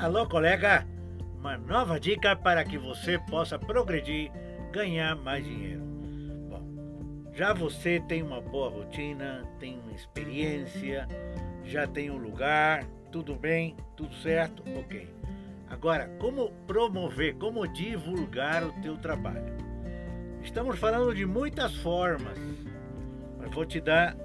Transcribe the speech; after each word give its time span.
Alô, 0.00 0.28
colega! 0.28 0.86
Uma 1.40 1.58
nova 1.58 1.98
dica 1.98 2.36
para 2.36 2.62
que 2.62 2.78
você 2.78 3.18
possa 3.18 3.58
progredir, 3.58 4.30
ganhar 4.70 5.16
mais 5.16 5.44
dinheiro. 5.44 5.82
Bom, 6.48 6.62
já 7.34 7.52
você 7.52 7.98
tem 8.06 8.22
uma 8.22 8.40
boa 8.40 8.70
rotina, 8.70 9.42
tem 9.58 9.76
uma 9.80 9.90
experiência, 9.90 11.08
já 11.64 11.84
tem 11.84 12.12
um 12.12 12.16
lugar, 12.16 12.84
tudo 13.10 13.34
bem, 13.34 13.74
tudo 13.96 14.14
certo, 14.14 14.62
ok. 14.78 15.12
Agora, 15.68 16.08
como 16.20 16.52
promover, 16.64 17.34
como 17.34 17.66
divulgar 17.66 18.62
o 18.62 18.72
teu 18.80 18.96
trabalho? 18.98 19.56
Estamos 20.44 20.78
falando 20.78 21.12
de 21.12 21.26
muitas 21.26 21.74
formas, 21.74 22.38
mas 23.36 23.52
vou 23.52 23.66
te 23.66 23.80
dar 23.80 24.16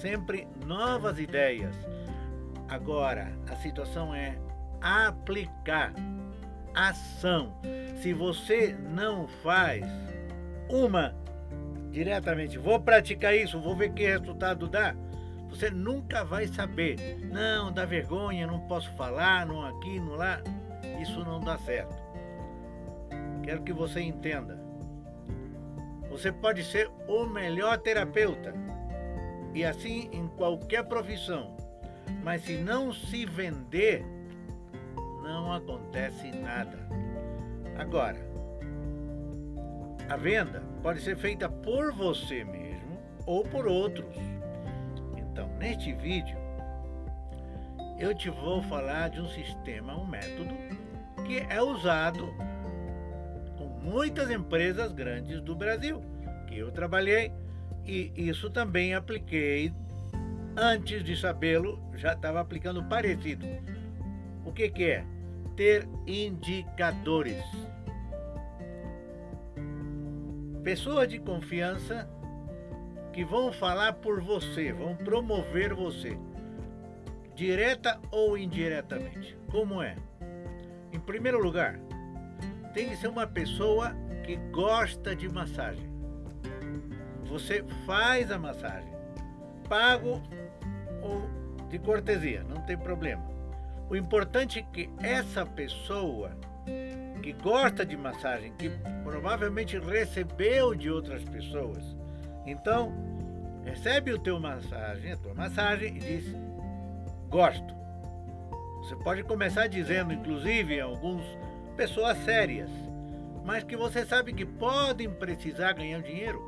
sempre 0.00 0.48
novas 0.64 1.18
ideias. 1.18 1.76
Agora, 2.70 3.36
a 3.50 3.56
situação 3.56 4.14
é 4.14 4.38
aplicar 4.80 5.92
ação. 6.74 7.52
Se 8.00 8.12
você 8.12 8.76
não 8.90 9.28
faz 9.42 9.84
uma 10.68 11.14
diretamente, 11.90 12.56
vou 12.58 12.80
praticar 12.80 13.34
isso, 13.34 13.60
vou 13.60 13.76
ver 13.76 13.92
que 13.92 14.06
resultado 14.06 14.68
dá, 14.68 14.94
você 15.48 15.70
nunca 15.70 16.24
vai 16.24 16.46
saber. 16.46 17.18
Não, 17.30 17.72
dá 17.72 17.84
vergonha, 17.84 18.46
não 18.46 18.60
posso 18.60 18.90
falar, 18.92 19.44
não 19.46 19.64
aqui, 19.66 19.98
não 19.98 20.14
lá. 20.14 20.40
Isso 21.00 21.24
não 21.24 21.40
dá 21.40 21.58
certo. 21.58 21.94
Quero 23.42 23.62
que 23.62 23.72
você 23.72 24.00
entenda. 24.00 24.60
Você 26.08 26.32
pode 26.32 26.64
ser 26.64 26.90
o 27.06 27.26
melhor 27.26 27.78
terapeuta 27.78 28.54
e 29.54 29.64
assim 29.64 30.08
em 30.12 30.28
qualquer 30.28 30.84
profissão, 30.84 31.56
mas 32.22 32.42
se 32.42 32.56
não 32.56 32.92
se 32.92 33.24
vender, 33.26 34.04
não 35.30 35.52
acontece 35.52 36.32
nada. 36.32 36.76
Agora, 37.78 38.18
a 40.08 40.16
venda 40.16 40.60
pode 40.82 41.00
ser 41.00 41.16
feita 41.16 41.48
por 41.48 41.92
você 41.92 42.42
mesmo 42.42 42.98
ou 43.26 43.44
por 43.44 43.66
outros. 43.66 44.16
Então, 45.16 45.48
neste 45.56 45.92
vídeo, 45.92 46.36
eu 47.96 48.12
te 48.12 48.28
vou 48.28 48.60
falar 48.62 49.10
de 49.10 49.20
um 49.20 49.28
sistema, 49.28 49.96
um 49.96 50.04
método 50.04 50.54
que 51.24 51.38
é 51.48 51.62
usado 51.62 52.34
com 53.56 53.68
muitas 53.84 54.30
empresas 54.30 54.92
grandes 54.92 55.40
do 55.40 55.54
Brasil, 55.54 56.02
que 56.48 56.58
eu 56.58 56.72
trabalhei 56.72 57.32
e 57.86 58.12
isso 58.16 58.50
também 58.50 58.94
apliquei 58.94 59.72
antes 60.56 61.04
de 61.04 61.16
sabê-lo, 61.16 61.80
já 61.94 62.14
estava 62.14 62.40
aplicando 62.40 62.82
parecido. 62.82 63.46
O 64.44 64.52
que, 64.52 64.68
que 64.68 64.84
é? 64.84 65.19
Ter 65.60 65.86
indicadores. 66.06 67.44
Pessoas 70.64 71.06
de 71.06 71.18
confiança 71.18 72.08
que 73.12 73.22
vão 73.26 73.52
falar 73.52 73.92
por 73.92 74.22
você, 74.22 74.72
vão 74.72 74.96
promover 74.96 75.74
você, 75.74 76.16
direta 77.34 78.00
ou 78.10 78.38
indiretamente. 78.38 79.36
Como 79.50 79.82
é? 79.82 79.96
Em 80.94 80.98
primeiro 80.98 81.38
lugar, 81.38 81.78
tem 82.72 82.88
que 82.88 82.96
ser 82.96 83.08
uma 83.08 83.26
pessoa 83.26 83.94
que 84.24 84.36
gosta 84.50 85.14
de 85.14 85.28
massagem. 85.28 85.90
Você 87.26 87.62
faz 87.84 88.30
a 88.30 88.38
massagem, 88.38 88.94
pago 89.68 90.22
ou 91.02 91.68
de 91.68 91.78
cortesia, 91.78 92.42
não 92.44 92.62
tem 92.62 92.78
problema. 92.78 93.39
O 93.90 93.96
importante 93.96 94.60
é 94.60 94.62
que 94.62 94.88
essa 95.02 95.44
pessoa 95.44 96.30
que 97.20 97.32
gosta 97.32 97.84
de 97.84 97.96
massagem, 97.96 98.52
que 98.52 98.70
provavelmente 99.02 99.80
recebeu 99.80 100.76
de 100.76 100.88
outras 100.88 101.24
pessoas, 101.24 101.96
então 102.46 102.94
recebe 103.64 104.12
o 104.12 104.18
teu 104.18 104.38
massagem, 104.38 105.10
a 105.10 105.16
tua 105.16 105.34
massagem 105.34 105.96
e 105.96 105.98
diz 105.98 106.36
gosto. 107.28 107.74
Você 108.78 108.94
pode 108.94 109.24
começar 109.24 109.66
dizendo, 109.66 110.12
inclusive, 110.12 110.80
alguns 110.80 111.24
pessoas 111.76 112.16
sérias, 112.18 112.70
mas 113.44 113.64
que 113.64 113.76
você 113.76 114.06
sabe 114.06 114.32
que 114.32 114.46
podem 114.46 115.10
precisar 115.10 115.72
ganhar 115.72 116.00
dinheiro. 116.00 116.40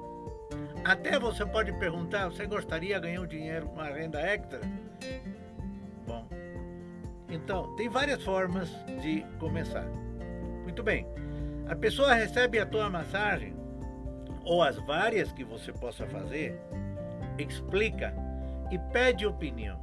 Até 0.85 1.19
você 1.19 1.45
pode 1.45 1.73
perguntar: 1.73 2.27
você 2.27 2.47
gostaria 2.47 2.95
de 2.95 3.01
ganhar 3.01 3.21
um 3.21 3.27
dinheiro, 3.27 3.69
uma 3.69 3.87
renda 3.87 4.21
extra? 4.21 4.61
Bom, 6.07 6.27
então, 7.33 7.75
tem 7.77 7.89
várias 7.89 8.23
formas 8.23 8.69
de 9.01 9.25
começar. 9.39 9.87
Muito 10.63 10.83
bem. 10.83 11.07
A 11.67 11.75
pessoa 11.75 12.13
recebe 12.13 12.59
a 12.59 12.67
tua 12.67 12.91
massagem, 12.91 13.55
ou 14.45 14.63
as 14.63 14.77
várias 14.77 15.33
que 15.33 15.43
você 15.43 15.73
possa 15.73 16.07
fazer, 16.07 16.61
explica 17.39 18.15
e 18.71 18.79
pede 18.93 19.27
opinião. 19.27 19.81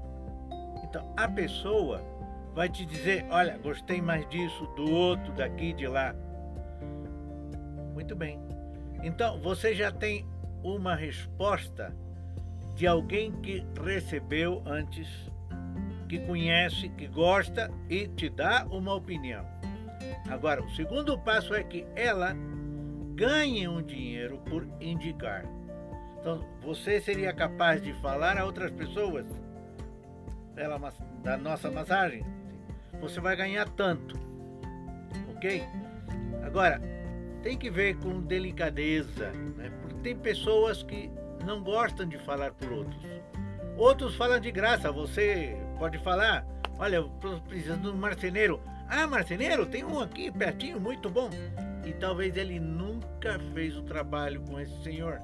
Então, 0.83 1.11
a 1.17 1.27
pessoa 1.27 2.01
vai 2.53 2.69
te 2.69 2.85
dizer: 2.85 3.25
olha, 3.29 3.57
gostei 3.57 4.01
mais 4.01 4.27
disso, 4.29 4.65
do 4.75 4.91
outro, 4.91 5.33
daqui, 5.33 5.73
de 5.73 5.87
lá. 5.87 6.13
Muito 7.93 8.15
bem. 8.15 8.39
Então, 9.01 9.39
você 9.41 9.73
já 9.73 9.91
tem 9.91 10.27
uma 10.63 10.95
resposta 10.95 11.95
de 12.75 12.85
alguém 12.85 13.31
que 13.41 13.65
recebeu 13.83 14.61
antes, 14.65 15.07
que 16.09 16.17
conhece, 16.19 16.89
que 16.89 17.07
gosta 17.07 17.71
e 17.87 18.07
te 18.07 18.27
dá 18.29 18.65
uma 18.69 18.95
opinião. 18.95 19.45
Agora, 20.27 20.63
o 20.63 20.69
segundo 20.71 21.17
passo 21.19 21.53
é 21.53 21.63
que 21.63 21.85
ela 21.95 22.35
ganhe 23.13 23.67
um 23.67 23.81
dinheiro 23.81 24.39
por 24.39 24.67
indicar. 24.81 25.45
Então, 26.19 26.43
você 26.61 26.99
seria 26.99 27.31
capaz 27.31 27.81
de 27.81 27.93
falar 28.01 28.37
a 28.37 28.45
outras 28.45 28.71
pessoas 28.71 29.25
da 31.23 31.37
nossa 31.37 31.69
massagem? 31.69 32.25
Você 32.99 33.21
vai 33.21 33.35
ganhar 33.35 33.69
tanto, 33.69 34.19
ok? 35.35 35.63
Agora, 36.43 36.81
tem 37.43 37.57
que 37.57 37.69
ver 37.69 37.95
com 37.97 38.19
delicadeza, 38.21 39.31
né? 39.31 39.71
porque 39.81 40.01
tem 40.01 40.17
pessoas 40.17 40.83
que 40.83 41.09
não 41.45 41.63
gostam 41.63 42.07
de 42.07 42.17
falar 42.19 42.51
por 42.51 42.71
outros. 42.71 43.18
Outros 43.79 44.13
falam 44.15 44.41
de 44.41 44.51
graça, 44.51 44.91
você 44.91 45.57
pode 45.77 45.97
falar, 45.99 46.45
olha, 46.77 46.97
eu 46.97 47.09
precisando 47.47 47.83
de 47.83 47.87
um 47.87 47.97
marceneiro. 47.97 48.59
Ah, 48.89 49.07
marceneiro, 49.07 49.65
tem 49.65 49.85
um 49.85 50.01
aqui 50.01 50.29
pertinho, 50.29 50.81
muito 50.81 51.09
bom. 51.09 51.29
E 51.85 51.93
talvez 51.93 52.35
ele 52.35 52.59
nunca 52.59 53.39
fez 53.53 53.77
o 53.77 53.83
trabalho 53.83 54.41
com 54.41 54.59
esse 54.59 54.83
senhor, 54.83 55.21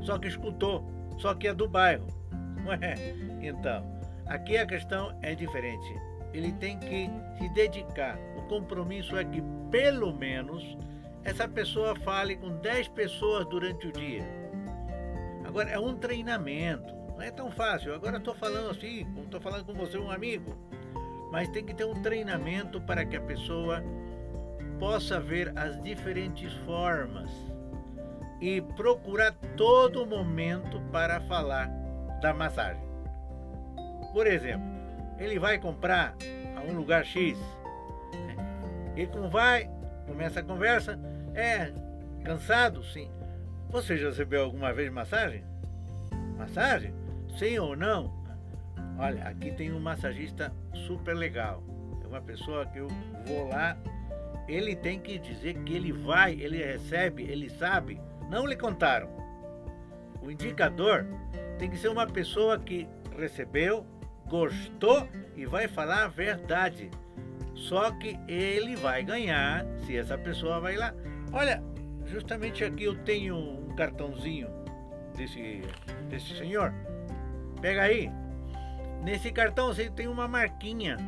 só 0.00 0.18
que 0.18 0.26
escutou, 0.26 0.84
só 1.16 1.32
que 1.32 1.46
é 1.46 1.54
do 1.54 1.68
bairro, 1.68 2.08
não 2.64 2.72
é? 2.72 2.96
Então, 3.40 3.86
aqui 4.26 4.56
a 4.56 4.66
questão 4.66 5.16
é 5.22 5.36
diferente. 5.36 5.94
Ele 6.34 6.50
tem 6.54 6.80
que 6.80 7.08
se 7.38 7.48
dedicar. 7.50 8.18
O 8.36 8.42
compromisso 8.48 9.16
é 9.16 9.24
que, 9.24 9.40
pelo 9.70 10.12
menos, 10.12 10.76
essa 11.22 11.46
pessoa 11.46 11.94
fale 11.94 12.34
com 12.34 12.48
10 12.56 12.88
pessoas 12.88 13.46
durante 13.46 13.86
o 13.86 13.92
dia. 13.92 14.24
Agora, 15.44 15.70
é 15.70 15.78
um 15.78 15.94
treinamento, 15.94 17.01
não 17.14 17.22
é 17.22 17.30
tão 17.30 17.50
fácil. 17.50 17.94
Agora 17.94 18.16
estou 18.16 18.34
falando 18.34 18.70
assim, 18.70 19.06
estou 19.22 19.40
falando 19.40 19.64
com 19.64 19.74
você, 19.74 19.98
um 19.98 20.10
amigo, 20.10 20.56
mas 21.30 21.48
tem 21.48 21.64
que 21.64 21.74
ter 21.74 21.84
um 21.84 22.02
treinamento 22.02 22.80
para 22.80 23.04
que 23.04 23.16
a 23.16 23.20
pessoa 23.20 23.82
possa 24.78 25.20
ver 25.20 25.52
as 25.56 25.80
diferentes 25.80 26.52
formas 26.64 27.30
e 28.40 28.60
procurar 28.60 29.32
todo 29.56 30.04
momento 30.04 30.80
para 30.90 31.20
falar 31.20 31.70
da 32.20 32.34
massagem. 32.34 32.82
Por 34.12 34.26
exemplo, 34.26 34.68
ele 35.18 35.38
vai 35.38 35.58
comprar 35.58 36.16
a 36.56 36.60
um 36.60 36.74
lugar 36.74 37.04
X, 37.04 37.38
né? 38.12 38.92
ele 38.96 39.06
como 39.06 39.30
vai, 39.30 39.70
começa 40.06 40.40
a 40.40 40.42
conversa, 40.42 40.98
é, 41.34 41.72
cansado? 42.24 42.82
Sim. 42.84 43.10
Você 43.70 43.96
já 43.96 44.08
recebeu 44.08 44.42
alguma 44.42 44.72
vez 44.72 44.92
massagem? 44.92 45.44
Massagem? 46.36 47.01
Sim 47.36 47.58
ou 47.58 47.76
não? 47.76 48.12
Olha, 48.98 49.24
aqui 49.24 49.50
tem 49.52 49.72
um 49.72 49.80
massagista 49.80 50.52
super 50.86 51.14
legal. 51.14 51.62
É 52.04 52.06
uma 52.06 52.20
pessoa 52.20 52.66
que 52.66 52.78
eu 52.78 52.88
vou 53.26 53.48
lá, 53.48 53.76
ele 54.48 54.76
tem 54.76 54.98
que 54.98 55.18
dizer 55.18 55.54
que 55.64 55.74
ele 55.74 55.92
vai, 55.92 56.32
ele 56.32 56.62
recebe, 56.62 57.22
ele 57.22 57.48
sabe. 57.48 58.00
Não 58.30 58.46
lhe 58.46 58.56
contaram. 58.56 59.08
O 60.22 60.30
indicador 60.30 61.06
tem 61.58 61.70
que 61.70 61.76
ser 61.76 61.88
uma 61.88 62.06
pessoa 62.06 62.58
que 62.58 62.88
recebeu, 63.16 63.86
gostou 64.26 65.08
e 65.36 65.46
vai 65.46 65.68
falar 65.68 66.04
a 66.04 66.08
verdade. 66.08 66.90
Só 67.54 67.90
que 67.92 68.18
ele 68.28 68.76
vai 68.76 69.02
ganhar 69.02 69.66
se 69.84 69.96
essa 69.96 70.16
pessoa 70.16 70.60
vai 70.60 70.76
lá. 70.76 70.94
Olha, 71.32 71.62
justamente 72.06 72.64
aqui 72.64 72.84
eu 72.84 72.96
tenho 73.04 73.36
um 73.36 73.74
cartãozinho 73.74 74.48
desse, 75.16 75.62
desse 76.08 76.36
senhor. 76.36 76.72
Pega 77.62 77.84
aí. 77.84 78.10
Nesse 79.02 79.32
cartão 79.32 79.68
você 79.68 79.88
tem 79.88 80.06
uma 80.06 80.28
marquinha. 80.28 80.98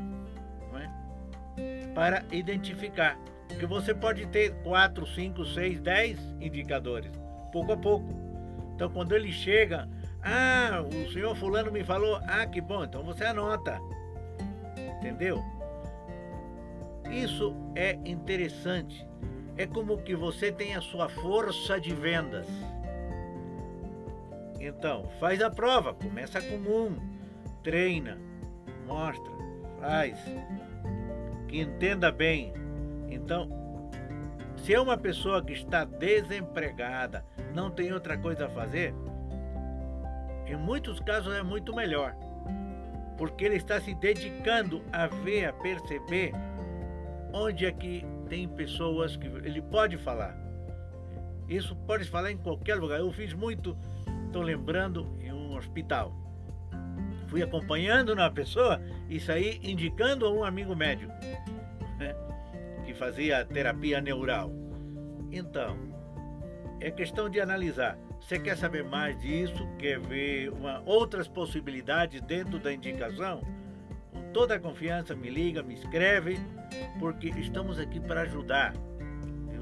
É? 1.56 1.88
para 1.94 2.24
identificar. 2.32 3.16
Porque 3.48 3.66
você 3.66 3.94
pode 3.94 4.26
ter 4.26 4.52
4, 4.62 5.06
5, 5.06 5.44
6, 5.44 5.80
10 5.80 6.18
indicadores, 6.40 7.10
pouco 7.52 7.72
a 7.72 7.76
pouco. 7.76 8.06
Então 8.74 8.90
quando 8.90 9.14
ele 9.14 9.30
chega, 9.30 9.88
ah, 10.22 10.82
o 10.82 11.12
senhor 11.12 11.34
fulano 11.36 11.70
me 11.70 11.84
falou, 11.84 12.20
ah, 12.26 12.44
que 12.46 12.60
bom, 12.60 12.84
então 12.84 13.04
você 13.04 13.24
anota. 13.24 13.80
Entendeu? 14.98 15.42
Isso 17.10 17.54
é 17.76 17.92
interessante. 18.04 19.06
É 19.56 19.66
como 19.66 19.98
que 19.98 20.16
você 20.16 20.50
tem 20.50 20.74
a 20.74 20.80
sua 20.80 21.08
força 21.08 21.80
de 21.80 21.94
vendas. 21.94 22.48
Então, 24.66 25.06
faz 25.20 25.42
a 25.42 25.50
prova, 25.50 25.92
começa 25.92 26.40
com 26.40 26.56
um, 26.56 26.96
treina, 27.62 28.18
mostra, 28.86 29.30
faz, 29.78 30.18
que 31.46 31.60
entenda 31.60 32.10
bem. 32.10 32.50
Então, 33.10 33.46
se 34.56 34.72
é 34.72 34.80
uma 34.80 34.96
pessoa 34.96 35.44
que 35.44 35.52
está 35.52 35.84
desempregada, 35.84 37.22
não 37.54 37.70
tem 37.70 37.92
outra 37.92 38.16
coisa 38.16 38.46
a 38.46 38.48
fazer, 38.48 38.94
em 40.46 40.56
muitos 40.56 40.98
casos 40.98 41.34
é 41.34 41.42
muito 41.42 41.74
melhor, 41.74 42.16
porque 43.18 43.44
ele 43.44 43.56
está 43.56 43.78
se 43.82 43.94
dedicando 43.94 44.82
a 44.90 45.06
ver, 45.06 45.44
a 45.44 45.52
perceber 45.52 46.32
onde 47.34 47.66
é 47.66 47.72
que 47.72 48.02
tem 48.30 48.48
pessoas 48.48 49.14
que 49.14 49.26
ele 49.26 49.60
pode 49.60 49.98
falar. 49.98 50.34
Isso 51.50 51.76
pode 51.86 52.08
falar 52.08 52.30
em 52.30 52.38
qualquer 52.38 52.76
lugar. 52.76 53.00
Eu 53.00 53.12
fiz 53.12 53.34
muito 53.34 53.76
estou 54.34 54.42
lembrando, 54.42 55.16
em 55.20 55.32
um 55.32 55.54
hospital. 55.54 56.12
Fui 57.28 57.40
acompanhando 57.40 58.12
uma 58.12 58.28
pessoa 58.28 58.80
e 59.08 59.20
saí 59.20 59.60
indicando 59.62 60.26
a 60.26 60.30
um 60.32 60.42
amigo 60.42 60.74
médico 60.74 61.12
né, 61.96 62.16
que 62.84 62.92
fazia 62.92 63.44
terapia 63.44 64.00
neural. 64.00 64.50
Então, 65.30 65.76
é 66.80 66.90
questão 66.90 67.30
de 67.30 67.40
analisar. 67.40 67.96
Você 68.20 68.36
quer 68.36 68.56
saber 68.56 68.82
mais 68.82 69.16
disso? 69.20 69.68
Quer 69.78 70.00
ver 70.00 70.50
uma, 70.50 70.82
outras 70.84 71.28
possibilidades 71.28 72.20
dentro 72.22 72.58
da 72.58 72.72
indicação? 72.72 73.40
Com 74.12 74.32
toda 74.32 74.56
a 74.56 74.58
confiança, 74.58 75.14
me 75.14 75.30
liga, 75.30 75.62
me 75.62 75.74
escreve, 75.74 76.40
porque 76.98 77.28
estamos 77.28 77.78
aqui 77.78 78.00
para 78.00 78.22
ajudar. 78.22 78.74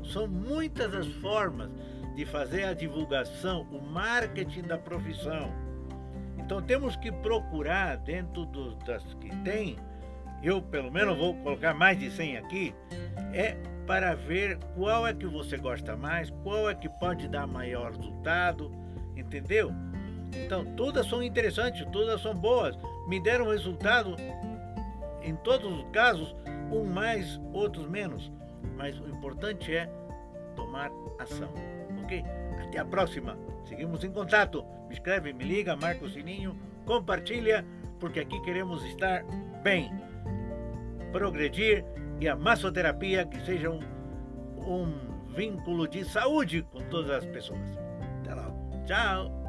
São 0.03 0.27
muitas 0.27 0.95
as 0.95 1.07
formas 1.17 1.71
de 2.15 2.25
fazer 2.27 2.65
a 2.65 2.75
divulgação, 2.75 3.67
o 3.71 3.81
marketing 3.81 4.63
da 4.63 4.77
profissão. 4.77 5.51
Então 6.39 6.61
temos 6.61 6.97
que 6.97 7.11
procurar 7.11 7.97
dentro 7.97 8.45
dos, 8.47 8.77
das 8.85 9.03
que 9.15 9.35
tem, 9.37 9.77
eu 10.43 10.61
pelo 10.61 10.91
menos 10.91 11.17
vou 11.17 11.35
colocar 11.37 11.73
mais 11.73 11.99
de 11.99 12.11
100 12.11 12.37
aqui, 12.39 12.75
é 13.33 13.57
para 13.87 14.15
ver 14.15 14.59
qual 14.77 15.07
é 15.07 15.15
que 15.15 15.27
você 15.27 15.57
gosta 15.57 15.97
mais, 15.97 16.31
qual 16.43 16.69
é 16.69 16.75
que 16.75 16.89
pode 16.89 17.29
dar 17.29 17.47
maior 17.47 17.93
resultado, 17.93 18.71
entendeu? 19.17 19.73
Então 20.35 20.65
todas 20.77 21.07
são 21.07 21.23
interessantes, 21.23 21.87
todas 21.93 22.21
são 22.21 22.35
boas, 22.35 22.77
me 23.07 23.21
deram 23.21 23.49
resultado 23.49 24.17
em 25.23 25.37
todos 25.37 25.79
os 25.79 25.91
casos, 25.91 26.35
um 26.71 26.85
mais, 26.85 27.41
outros 27.53 27.89
menos, 27.89 28.31
mas 28.77 28.99
o 28.99 29.09
importante 29.09 29.75
é 29.75 29.89
tomar 30.57 30.91
ação 31.19 31.53
Até 32.67 32.79
a 32.79 32.85
próxima. 32.85 33.39
Seguimos 33.65 34.05
em 34.05 34.13
contato. 34.13 34.65
Me 34.89 34.95
escreve, 34.95 35.33
me 35.33 35.45
liga, 35.45 35.77
marca 35.77 36.05
o 36.05 36.09
sininho, 36.09 36.57
compartilha, 36.85 37.65
porque 37.99 38.21
aqui 38.21 38.41
queremos 38.43 38.85
estar 38.85 39.25
bem, 39.63 39.91
progredir 41.13 41.85
e 42.21 42.29
a 42.29 42.37
massoterapia 42.37 43.25
que 43.27 43.41
seja 43.45 43.71
um, 43.71 43.81
um 44.67 45.13
vínculo 45.35 45.89
de 45.89 46.05
saúde 46.05 46.63
com 46.71 46.81
todas 46.89 47.11
as 47.11 47.27
pessoas. 47.27 47.79
Até 48.21 48.35
logo. 48.35 48.85
Tchau. 48.87 49.42